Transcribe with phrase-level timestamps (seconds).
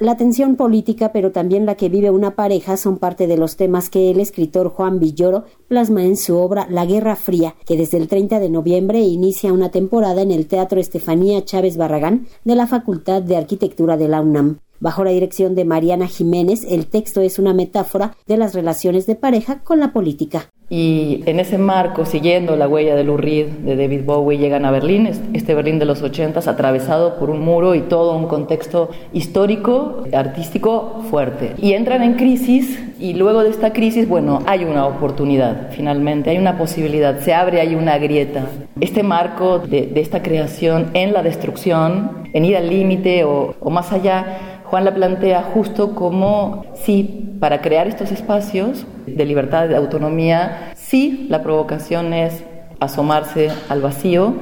[0.00, 3.90] La tensión política, pero también la que vive una pareja, son parte de los temas
[3.90, 8.06] que el escritor Juan Villoro plasma en su obra La Guerra Fría, que desde el
[8.06, 13.22] 30 de noviembre inicia una temporada en el Teatro Estefanía Chávez Barragán de la Facultad
[13.22, 14.60] de Arquitectura de la UNAM.
[14.78, 19.16] Bajo la dirección de Mariana Jiménez, el texto es una metáfora de las relaciones de
[19.16, 20.48] pareja con la política.
[20.70, 25.08] Y en ese marco, siguiendo la huella de Lou de David Bowie, llegan a Berlín,
[25.32, 31.02] este Berlín de los ochentas, atravesado por un muro y todo un contexto histórico, artístico
[31.10, 31.54] fuerte.
[31.56, 36.38] Y entran en crisis y luego de esta crisis, bueno, hay una oportunidad, finalmente, hay
[36.38, 38.44] una posibilidad, se abre ahí una grieta.
[38.78, 44.57] Este marco de, esta creación en la destrucción, en ir al límite o más allá,
[44.70, 51.26] Juan la plantea justo como sí, para crear estos espacios de libertad, de autonomía, sí,
[51.30, 52.44] la provocación es
[52.78, 54.34] asomarse al vacío,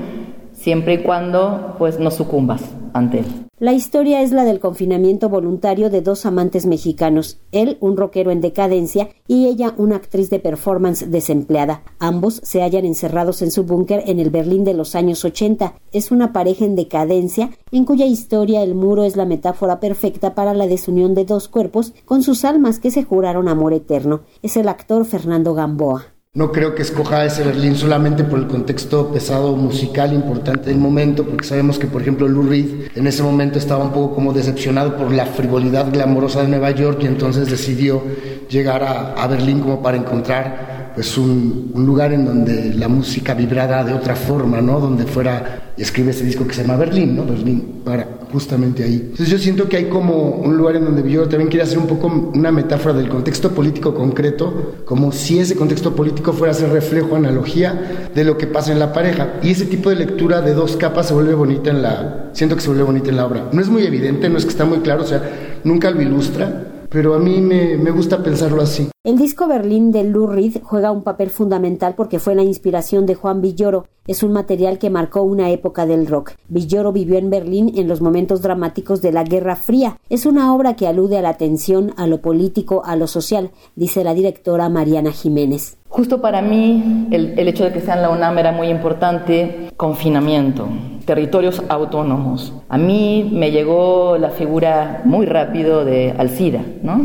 [0.66, 2.60] siempre y cuando pues no sucumbas
[2.92, 3.26] ante él.
[3.60, 8.40] La historia es la del confinamiento voluntario de dos amantes mexicanos, él un rockero en
[8.40, 11.84] decadencia y ella una actriz de performance desempleada.
[12.00, 15.74] Ambos se hallan encerrados en su búnker en el Berlín de los años 80.
[15.92, 20.52] Es una pareja en decadencia en cuya historia el muro es la metáfora perfecta para
[20.52, 24.22] la desunión de dos cuerpos con sus almas que se juraron amor eterno.
[24.42, 26.15] Es el actor Fernando Gamboa.
[26.36, 31.24] No creo que escoja ese Berlín solamente por el contexto pesado musical importante del momento,
[31.24, 34.98] porque sabemos que, por ejemplo, Lou Reed en ese momento estaba un poco como decepcionado
[34.98, 38.02] por la frivolidad glamorosa de Nueva York y entonces decidió
[38.50, 43.82] llegar a, a Berlín como para encontrar pues un, lugar en donde la música vibrara
[43.82, 44.78] de otra forma, ¿no?
[44.78, 47.24] Donde fuera, escribe ese disco que se llama Berlín, ¿no?
[47.24, 48.04] Berlín, para
[48.36, 48.96] justamente ahí.
[49.02, 51.86] Entonces yo siento que hay como un lugar en donde yo también quiero hacer un
[51.86, 56.68] poco una metáfora del contexto político concreto, como si ese contexto político fuera a ser
[56.68, 59.40] reflejo, analogía de lo que pasa en la pareja.
[59.42, 62.60] Y ese tipo de lectura de dos capas se vuelve bonita en la, siento que
[62.60, 63.48] se vuelve bonita en la obra.
[63.52, 65.22] No es muy evidente, no es que está muy claro, o sea,
[65.64, 68.88] nunca lo ilustra, pero a mí me, me, gusta pensarlo así.
[69.04, 73.14] El disco Berlín de Lou Reed juega un papel fundamental porque fue la inspiración de
[73.14, 73.86] Juan Villoro.
[74.06, 76.32] Es un material que marcó una época del rock.
[76.48, 79.98] Villoro vivió en Berlín en los momentos dramáticos de la Guerra Fría.
[80.10, 84.04] Es una obra que alude a la tensión, a lo político, a lo social, dice
[84.04, 85.76] la directora Mariana Jiménez.
[85.88, 89.65] Justo para mí, el, el hecho de que sea en la UNAM era muy importante.
[89.76, 90.68] Confinamiento,
[91.04, 92.54] territorios autónomos.
[92.70, 97.02] A mí me llegó la figura muy rápido de Alcida, ¿no?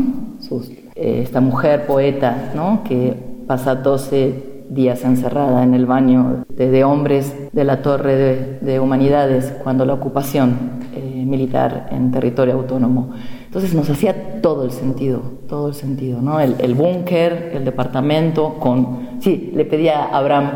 [0.94, 2.82] Eh, esta mujer poeta, ¿no?
[2.82, 3.14] Que
[3.46, 9.52] pasa 12 días encerrada en el baño de, hombres de la Torre de, de Humanidades
[9.62, 13.10] cuando la ocupación eh, militar en territorio autónomo.
[13.44, 16.40] Entonces nos hacía todo el sentido, todo el sentido, ¿no?
[16.40, 19.20] El, el búnker, el departamento, con...
[19.20, 20.50] Sí, le pedía a Abraham,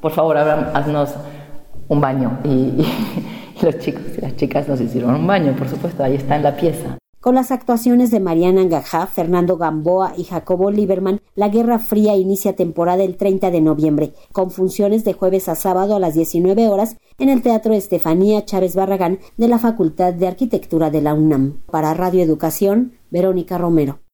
[0.00, 1.16] por favor, Abraham, haznos
[1.90, 2.38] un baño.
[3.62, 6.44] Y, los chicos y las chicas nos hicieron un baño, por supuesto, ahí está en
[6.44, 6.96] la pieza.
[7.20, 12.56] Con las actuaciones de Mariana Angajá, Fernando Gamboa y Jacobo Lieberman, La Guerra Fría inicia
[12.56, 16.96] temporada el 30 de noviembre, con funciones de jueves a sábado a las 19 horas
[17.18, 21.60] en el Teatro Estefanía Chávez Barragán de la Facultad de Arquitectura de la UNAM.
[21.70, 24.00] Para Radio Educación, Verónica Romero.